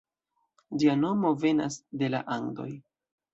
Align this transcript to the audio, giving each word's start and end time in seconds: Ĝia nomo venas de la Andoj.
Ĝia 0.83 0.95
nomo 1.01 1.33
venas 1.43 1.77
de 2.01 2.11
la 2.15 2.23
Andoj. 2.39 2.69